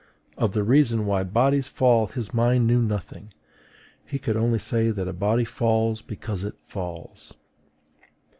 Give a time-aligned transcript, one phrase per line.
[0.35, 3.31] Of the reason why bodies fall his mind knew nothing;
[4.03, 7.35] he could only say that a body falls because it falls.